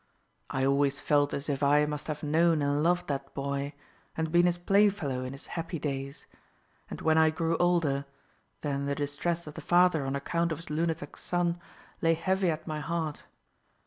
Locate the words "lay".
12.01-12.15